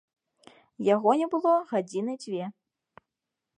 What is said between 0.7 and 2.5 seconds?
Яго не было гадзіны дзве.